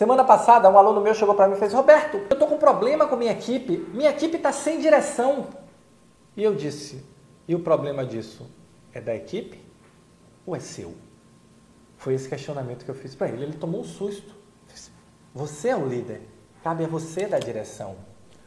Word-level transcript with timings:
Semana 0.00 0.24
passada, 0.24 0.70
um 0.70 0.78
aluno 0.78 1.02
meu 1.02 1.12
chegou 1.12 1.34
para 1.34 1.46
mim 1.46 1.56
e 1.56 1.58
fez: 1.58 1.74
Roberto, 1.74 2.16
eu 2.16 2.32
estou 2.32 2.48
com 2.48 2.54
um 2.54 2.58
problema 2.58 3.06
com 3.06 3.16
minha 3.16 3.32
equipe, 3.32 3.86
minha 3.92 4.08
equipe 4.08 4.38
está 4.38 4.50
sem 4.50 4.80
direção. 4.80 5.48
E 6.34 6.42
eu 6.42 6.54
disse: 6.54 7.04
E 7.46 7.54
o 7.54 7.60
problema 7.60 8.02
disso 8.02 8.50
é 8.94 9.00
da 9.02 9.14
equipe 9.14 9.62
ou 10.46 10.56
é 10.56 10.58
seu? 10.58 10.94
Foi 11.98 12.14
esse 12.14 12.26
questionamento 12.30 12.82
que 12.82 12.90
eu 12.90 12.94
fiz 12.94 13.14
para 13.14 13.28
ele. 13.28 13.42
Ele 13.42 13.58
tomou 13.58 13.82
um 13.82 13.84
susto. 13.84 14.34
Você 15.34 15.68
é 15.68 15.76
o 15.76 15.86
líder, 15.86 16.22
cabe 16.64 16.82
a 16.82 16.88
você 16.88 17.26
dar 17.26 17.38
direção. 17.38 17.96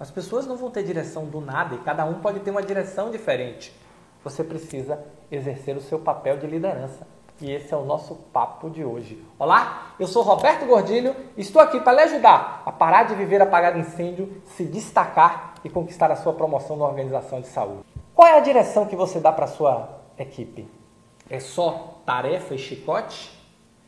As 0.00 0.10
pessoas 0.10 0.46
não 0.46 0.56
vão 0.56 0.70
ter 0.70 0.82
direção 0.82 1.26
do 1.26 1.42
nada 1.42 1.74
e 1.74 1.78
cada 1.80 2.06
um 2.06 2.22
pode 2.22 2.40
ter 2.40 2.52
uma 2.52 2.62
direção 2.62 3.10
diferente. 3.10 3.78
Você 4.24 4.42
precisa 4.42 4.98
exercer 5.30 5.76
o 5.76 5.82
seu 5.82 5.98
papel 5.98 6.38
de 6.38 6.46
liderança. 6.46 7.06
E 7.40 7.50
esse 7.50 7.74
é 7.74 7.76
o 7.76 7.84
nosso 7.84 8.14
papo 8.32 8.70
de 8.70 8.84
hoje. 8.84 9.20
Olá, 9.36 9.94
eu 9.98 10.06
sou 10.06 10.22
Roberto 10.22 10.66
Gordilho 10.66 11.16
e 11.36 11.40
estou 11.40 11.60
aqui 11.60 11.80
para 11.80 11.94
lhe 11.94 12.00
ajudar 12.02 12.62
a 12.64 12.70
parar 12.70 13.04
de 13.04 13.16
viver 13.16 13.42
apagado 13.42 13.76
incêndio, 13.76 14.40
se 14.44 14.64
destacar 14.64 15.54
e 15.64 15.68
conquistar 15.68 16.12
a 16.12 16.16
sua 16.16 16.32
promoção 16.32 16.76
na 16.76 16.84
organização 16.84 17.40
de 17.40 17.48
saúde. 17.48 17.82
Qual 18.14 18.28
é 18.28 18.38
a 18.38 18.40
direção 18.40 18.86
que 18.86 18.94
você 18.94 19.18
dá 19.18 19.32
para 19.32 19.46
a 19.46 19.48
sua 19.48 20.00
equipe? 20.16 20.68
É 21.28 21.40
só 21.40 22.00
tarefa 22.06 22.54
e 22.54 22.58
chicote? 22.58 23.36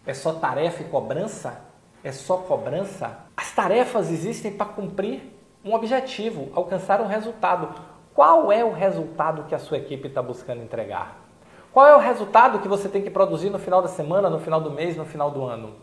É 0.05 0.13
só 0.13 0.33
tarefa 0.33 0.83
e 0.83 0.87
cobrança? 0.87 1.61
É 2.03 2.11
só 2.11 2.39
cobrança? 2.39 3.17
As 3.37 3.53
tarefas 3.53 4.11
existem 4.11 4.51
para 4.53 4.67
cumprir 4.67 5.23
um 5.65 5.73
objetivo, 5.73 6.49
alcançar 6.53 7.01
um 7.01 7.07
resultado. 7.07 7.73
Qual 8.13 8.51
é 8.51 8.65
o 8.65 8.73
resultado 8.73 9.45
que 9.45 9.55
a 9.55 9.59
sua 9.59 9.79
equipe 9.79 10.09
está 10.09 10.21
buscando 10.21 10.65
entregar? 10.65 11.26
Qual 11.77 11.87
é 11.87 11.95
o 11.95 11.99
resultado 11.99 12.61
que 12.61 12.69
você 12.69 12.89
tem 12.89 13.03
que 13.03 13.11
produzir 13.11 13.51
no 13.51 13.59
final 13.59 13.83
da 13.83 13.89
semana, 13.89 14.31
no 14.31 14.41
final 14.41 14.63
do 14.63 14.71
mês, 14.71 14.97
no 14.97 15.05
final 15.05 15.31
do 15.31 15.45
ano? 15.45 15.75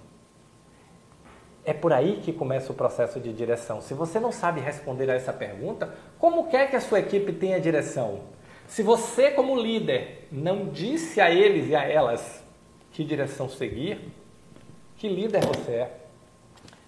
É 1.63 1.71
por 1.71 1.93
aí 1.93 2.19
que 2.19 2.33
começa 2.33 2.71
o 2.71 2.75
processo 2.75 3.19
de 3.19 3.31
direção. 3.31 3.79
Se 3.79 3.93
você 3.93 4.19
não 4.19 4.31
sabe 4.31 4.59
responder 4.59 5.07
a 5.11 5.13
essa 5.13 5.31
pergunta, 5.31 5.93
como 6.17 6.47
quer 6.47 6.67
que 6.67 6.75
a 6.75 6.81
sua 6.81 6.97
equipe 6.97 7.31
tenha 7.31 7.61
direção? 7.61 8.21
Se 8.65 8.81
você, 8.81 9.29
como 9.29 9.55
líder, 9.55 10.27
não 10.31 10.69
disse 10.69 11.21
a 11.21 11.29
eles 11.29 11.69
e 11.69 11.75
a 11.75 11.83
elas 11.83 12.43
que 12.91 13.03
direção 13.03 13.47
seguir, 13.47 14.11
que 14.97 15.07
líder 15.07 15.45
você 15.45 15.71
é? 15.73 15.97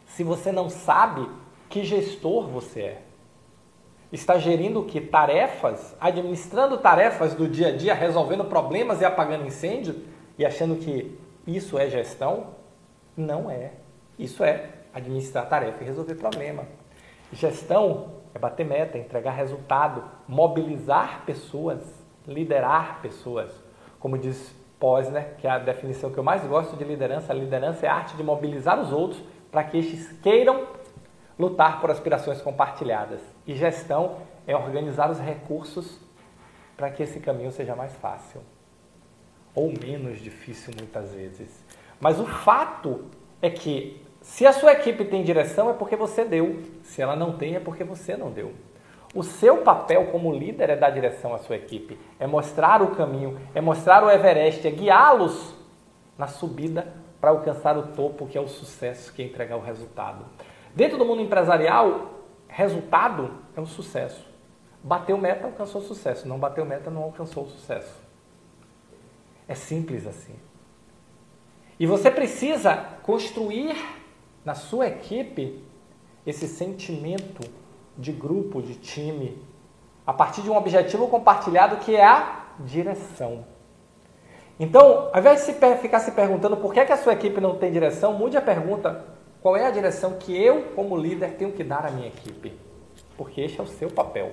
Se 0.07 0.23
você 0.23 0.51
não 0.51 0.67
sabe 0.67 1.29
que 1.69 1.83
gestor 1.83 2.47
você 2.47 2.81
é? 2.81 3.01
Está 4.16 4.38
gerindo 4.38 4.81
o 4.81 4.85
que? 4.85 4.99
Tarefas, 5.02 5.95
administrando 5.99 6.77
tarefas 6.77 7.33
do 7.33 7.47
dia 7.47 7.69
a 7.69 7.71
dia, 7.71 7.94
resolvendo 7.94 8.45
problemas 8.45 9.02
e 9.02 9.05
apagando 9.05 9.45
incêndio 9.45 9.95
e 10.38 10.45
achando 10.45 10.75
que 10.75 11.17
isso 11.45 11.77
é 11.77 11.89
gestão? 11.89 12.47
Não 13.16 13.49
é. 13.49 13.72
Isso 14.17 14.44
é 14.44 14.69
administrar 14.94 15.47
tarefa 15.47 15.83
e 15.83 15.85
resolver 15.85 16.16
problema. 16.16 16.63
Gestão 17.31 18.13
é 18.33 18.39
bater 18.39 18.66
meta, 18.66 18.97
entregar 18.97 19.31
resultado, 19.31 20.03
mobilizar 20.27 21.23
pessoas, 21.25 21.81
liderar 22.27 23.02
pessoas. 23.02 23.52
Como 24.00 24.17
diz 24.17 24.53
Posner, 24.79 25.35
que 25.38 25.47
é 25.47 25.50
a 25.50 25.57
definição 25.57 26.11
que 26.11 26.17
eu 26.17 26.23
mais 26.23 26.44
gosto 26.45 26.75
de 26.75 26.83
liderança, 26.83 27.31
a 27.31 27.35
liderança 27.35 27.85
é 27.85 27.89
a 27.89 27.95
arte 27.95 28.16
de 28.16 28.23
mobilizar 28.23 28.79
os 28.79 28.91
outros 28.91 29.22
para 29.52 29.63
que 29.63 29.77
estes 29.77 30.11
queiram 30.19 30.67
lutar 31.38 31.81
por 31.81 31.91
aspirações 31.91 32.41
compartilhadas. 32.41 33.22
E 33.45 33.55
gestão 33.55 34.17
é 34.47 34.55
organizar 34.55 35.09
os 35.09 35.19
recursos 35.19 36.00
para 36.75 36.89
que 36.89 37.03
esse 37.03 37.19
caminho 37.19 37.52
seja 37.52 37.75
mais 37.75 37.95
fácil 37.95 38.41
ou 39.56 39.72
menos 39.72 40.19
difícil 40.19 40.73
muitas 40.78 41.13
vezes. 41.13 41.63
Mas 42.00 42.19
o 42.19 42.25
fato 42.25 43.06
é 43.41 43.50
que 43.50 44.06
se 44.22 44.45
a 44.45 44.52
sua 44.52 44.73
equipe 44.73 45.06
tem 45.06 45.23
direção 45.23 45.69
é 45.69 45.73
porque 45.73 45.95
você 45.95 46.25
deu, 46.25 46.61
se 46.83 47.02
ela 47.02 47.16
não 47.16 47.38
tem 47.38 47.56
é 47.56 47.59
porque 47.59 47.83
você 47.83 48.17
não 48.17 48.30
deu. 48.30 48.53
O 49.13 49.23
seu 49.23 49.59
papel 49.59 50.08
como 50.08 50.33
líder 50.33 50.72
é 50.72 50.75
dar 50.75 50.89
direção 50.89 51.33
à 51.33 51.38
sua 51.38 51.56
equipe, 51.56 51.97
é 52.19 52.28
mostrar 52.28 52.81
o 52.81 52.95
caminho, 52.95 53.40
é 53.53 53.62
mostrar 53.62 54.03
o 54.03 54.12
Everest, 54.12 54.68
é 54.68 54.72
guiá-los 54.72 55.56
na 56.18 56.28
subida 56.28 56.85
para 57.22 57.29
alcançar 57.29 57.78
o 57.78 57.84
topo, 57.94 58.28
que 58.28 58.38
é 58.38 58.41
o 58.41 58.47
sucesso, 58.47 59.13
que 59.13 59.22
é 59.22 59.25
entregar 59.25 59.56
o 59.56 59.62
resultado. 59.62 60.25
Dentro 60.75 60.97
do 60.97 61.06
mundo 61.06 61.22
empresarial, 61.22 62.12
resultado 62.47 63.31
é 63.56 63.62
um 63.62 63.66
sucesso. 63.66 64.28
Bateu 64.84 65.18
meta, 65.18 65.46
alcançou 65.46 65.81
sucesso. 65.81 66.28
Não 66.28 66.38
bateu 66.38 66.66
meta, 66.66 66.91
não 66.91 67.03
alcançou 67.03 67.47
sucesso. 67.47 68.03
É 69.47 69.56
simples 69.56 70.06
assim. 70.06 70.36
E 71.80 71.88
você 71.88 72.12
precisa 72.12 72.75
construir 73.03 73.75
na 74.44 74.53
sua 74.53 74.88
equipe 74.88 75.63
esse 76.25 76.47
sentimento 76.47 77.50
de 77.97 78.12
grupo, 78.12 78.62
de 78.62 78.75
time, 78.75 79.42
a 80.06 80.13
partir 80.13 80.42
de 80.42 80.50
um 80.50 80.57
objetivo 80.57 81.07
compartilhado 81.07 81.78
que 81.78 81.96
é 81.96 82.06
a 82.06 82.47
direção. 82.59 83.46
Então, 84.59 85.09
ao 85.12 85.19
invés 85.19 85.46
de 85.46 85.53
ficar 85.53 86.00
se 86.00 86.12
perguntando 86.12 86.57
por 86.57 86.78
é 86.78 86.86
que 86.86 86.92
a 86.92 86.97
sua 86.97 87.13
equipe 87.13 87.42
não 87.42 87.57
tem 87.57 87.72
direção, 87.72 88.13
mude 88.13 88.38
a 88.38 88.42
pergunta: 88.42 89.14
qual 89.45 89.56
é 89.56 89.63
a 89.63 89.69
direção 89.69 90.13
que 90.13 90.35
eu, 90.35 90.72
como 90.75 90.97
líder, 90.97 91.35
tenho 91.35 91.51
que 91.51 91.63
dar 91.63 91.85
à 91.85 91.91
minha 91.91 92.07
equipe? 92.07 92.51
Porque 93.16 93.41
este 93.41 93.59
é 93.59 93.63
o 93.63 93.67
seu 93.67 93.91
papel. 93.91 94.31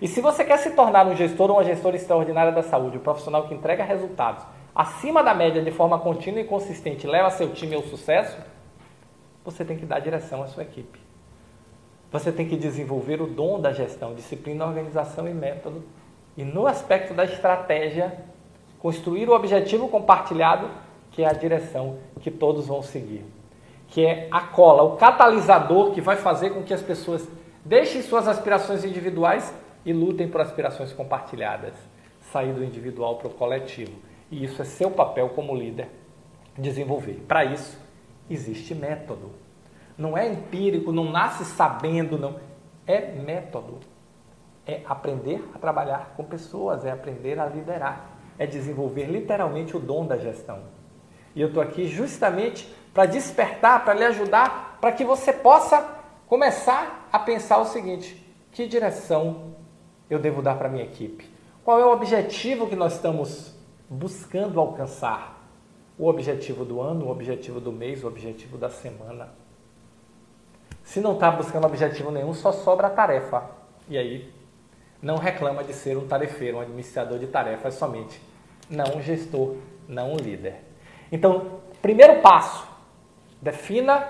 E 0.00 0.08
se 0.08 0.20
você 0.20 0.44
quer 0.44 0.56
se 0.58 0.72
tornar 0.72 1.06
um 1.06 1.14
gestor 1.14 1.48
ou 1.48 1.58
uma 1.58 1.62
gestora 1.62 1.94
extraordinária 1.94 2.50
da 2.50 2.60
saúde, 2.60 2.98
um 2.98 3.00
profissional 3.00 3.46
que 3.46 3.54
entrega 3.54 3.84
resultados 3.84 4.44
acima 4.74 5.22
da 5.22 5.32
média 5.32 5.62
de 5.62 5.70
forma 5.70 5.96
contínua 5.96 6.40
e 6.40 6.44
consistente, 6.44 7.06
leva 7.06 7.30
seu 7.30 7.52
time 7.52 7.76
ao 7.76 7.82
sucesso, 7.82 8.36
você 9.44 9.64
tem 9.64 9.78
que 9.78 9.86
dar 9.86 10.00
direção 10.00 10.42
à 10.42 10.48
sua 10.48 10.64
equipe. 10.64 10.98
Você 12.10 12.32
tem 12.32 12.48
que 12.48 12.56
desenvolver 12.56 13.22
o 13.22 13.28
dom 13.28 13.60
da 13.60 13.72
gestão, 13.72 14.12
disciplina, 14.12 14.66
organização 14.66 15.28
e 15.28 15.32
método. 15.32 15.84
E 16.36 16.42
no 16.42 16.66
aspecto 16.66 17.14
da 17.14 17.24
estratégia, 17.24 18.12
construir 18.80 19.28
o 19.28 19.34
objetivo 19.36 19.88
compartilhado, 19.88 20.68
que 21.12 21.22
é 21.22 21.28
a 21.28 21.32
direção 21.32 21.98
que 22.20 22.28
todos 22.28 22.66
vão 22.66 22.82
seguir 22.82 23.24
que 23.92 24.06
é 24.06 24.26
a 24.30 24.40
cola, 24.40 24.82
o 24.82 24.96
catalisador 24.96 25.92
que 25.92 26.00
vai 26.00 26.16
fazer 26.16 26.48
com 26.48 26.62
que 26.62 26.72
as 26.72 26.80
pessoas 26.80 27.28
deixem 27.62 28.00
suas 28.00 28.26
aspirações 28.26 28.86
individuais 28.86 29.54
e 29.84 29.92
lutem 29.92 30.26
por 30.26 30.40
aspirações 30.40 30.94
compartilhadas, 30.94 31.74
sair 32.32 32.54
do 32.54 32.64
individual 32.64 33.16
para 33.16 33.28
o 33.28 33.34
coletivo. 33.34 33.92
E 34.30 34.42
isso 34.42 34.62
é 34.62 34.64
seu 34.64 34.90
papel 34.90 35.28
como 35.28 35.54
líder 35.54 35.90
desenvolver. 36.56 37.22
Para 37.28 37.44
isso 37.44 37.78
existe 38.30 38.74
método. 38.74 39.30
Não 39.98 40.16
é 40.16 40.26
empírico, 40.26 40.90
não 40.90 41.12
nasce 41.12 41.44
sabendo, 41.44 42.18
não. 42.18 42.36
É 42.86 43.12
método. 43.12 43.78
É 44.66 44.80
aprender 44.86 45.46
a 45.54 45.58
trabalhar 45.58 46.14
com 46.16 46.24
pessoas, 46.24 46.86
é 46.86 46.90
aprender 46.90 47.38
a 47.38 47.44
liderar, 47.44 48.08
é 48.38 48.46
desenvolver 48.46 49.04
literalmente 49.04 49.76
o 49.76 49.80
dom 49.80 50.06
da 50.06 50.16
gestão. 50.16 50.60
E 51.34 51.40
eu 51.40 51.48
estou 51.48 51.62
aqui 51.62 51.86
justamente 51.86 52.68
para 52.92 53.06
despertar, 53.06 53.84
para 53.84 53.94
lhe 53.94 54.04
ajudar, 54.04 54.78
para 54.80 54.92
que 54.92 55.04
você 55.04 55.32
possa 55.32 55.80
começar 56.26 57.08
a 57.12 57.18
pensar 57.18 57.58
o 57.58 57.64
seguinte: 57.64 58.22
que 58.52 58.66
direção 58.66 59.54
eu 60.10 60.18
devo 60.18 60.42
dar 60.42 60.56
para 60.56 60.68
a 60.68 60.70
minha 60.70 60.84
equipe? 60.84 61.30
Qual 61.64 61.80
é 61.80 61.84
o 61.84 61.92
objetivo 61.92 62.66
que 62.66 62.76
nós 62.76 62.94
estamos 62.94 63.54
buscando 63.88 64.58
alcançar? 64.60 65.40
O 65.98 66.08
objetivo 66.08 66.64
do 66.64 66.80
ano, 66.80 67.06
o 67.06 67.10
objetivo 67.10 67.60
do 67.60 67.70
mês, 67.70 68.02
o 68.02 68.08
objetivo 68.08 68.58
da 68.58 68.68
semana. 68.68 69.28
Se 70.82 71.00
não 71.00 71.14
está 71.14 71.30
buscando 71.30 71.66
objetivo 71.66 72.10
nenhum, 72.10 72.34
só 72.34 72.50
sobra 72.50 72.88
a 72.88 72.90
tarefa. 72.90 73.48
E 73.88 73.96
aí, 73.96 74.32
não 75.00 75.16
reclama 75.16 75.62
de 75.62 75.72
ser 75.72 75.96
um 75.96 76.06
tarefeiro, 76.06 76.58
um 76.58 76.60
administrador 76.60 77.18
de 77.18 77.26
tarefas 77.26 77.74
somente. 77.74 78.20
Não 78.68 78.96
um 78.96 79.02
gestor, 79.02 79.56
não 79.86 80.12
um 80.14 80.16
líder. 80.16 80.71
Então, 81.12 81.60
primeiro 81.80 82.20
passo, 82.20 82.72
Defina 83.42 84.06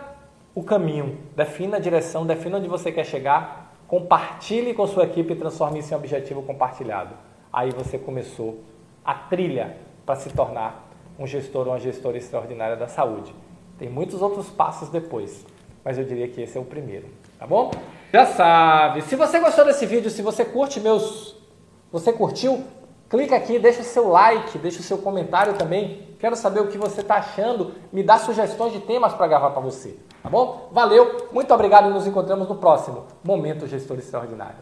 o 0.55 0.63
caminho, 0.63 1.19
defina 1.35 1.79
a 1.79 1.81
direção, 1.81 2.27
defina 2.27 2.59
onde 2.59 2.69
você 2.69 2.93
quer 2.93 3.07
chegar, 3.07 3.75
compartilhe 3.89 4.75
com 4.75 4.87
sua 4.87 5.05
equipe 5.05 5.33
e 5.33 5.37
transforme 5.37 5.79
isso 5.79 5.95
em 5.95 5.97
objetivo 5.97 6.43
compartilhado. 6.43 7.15
Aí 7.51 7.71
você 7.71 7.97
começou 7.97 8.63
a 9.03 9.15
trilha 9.15 9.75
para 10.05 10.17
se 10.17 10.29
tornar 10.29 10.91
um 11.19 11.27
gestor 11.27 11.67
ou 11.67 11.73
uma 11.73 11.79
gestora 11.79 12.19
extraordinária 12.19 12.77
da 12.77 12.89
saúde. 12.89 13.35
Tem 13.79 13.89
muitos 13.89 14.21
outros 14.21 14.51
passos 14.51 14.91
depois, 14.91 15.47
mas 15.83 15.97
eu 15.97 16.05
diria 16.05 16.29
que 16.29 16.43
esse 16.43 16.59
é 16.59 16.61
o 16.61 16.65
primeiro, 16.65 17.09
tá 17.39 17.47
bom? 17.47 17.71
Já 18.13 18.27
sabe, 18.27 19.01
se 19.01 19.17
você 19.17 19.41
gostou 19.41 19.65
desse 19.65 19.87
vídeo, 19.87 20.11
se 20.11 20.21
você 20.21 20.45
curte 20.45 20.79
meus... 20.79 21.41
Você 21.91 22.13
curtiu? 22.13 22.63
Clica 23.09 23.35
aqui, 23.35 23.59
deixa 23.59 23.81
o 23.81 23.85
seu 23.85 24.09
like, 24.09 24.59
deixa 24.59 24.81
o 24.81 24.83
seu 24.83 24.99
comentário 24.99 25.55
também. 25.55 26.03
Quero 26.23 26.37
saber 26.37 26.61
o 26.61 26.69
que 26.69 26.79
você 26.79 27.01
está 27.01 27.17
achando. 27.17 27.73
Me 27.93 28.01
dá 28.01 28.17
sugestões 28.17 28.73
de 28.73 28.79
temas 28.79 29.13
para 29.13 29.27
gravar 29.27 29.51
para 29.51 29.61
você. 29.61 29.99
Tá 30.23 30.31
bom? 30.31 30.69
Valeu, 30.71 31.29
muito 31.33 31.53
obrigado 31.53 31.91
e 31.91 31.93
nos 31.93 32.07
encontramos 32.07 32.49
no 32.49 32.55
próximo 32.55 33.07
Momento 33.25 33.67
Gestor 33.67 33.99
Extraordinário. 33.99 34.55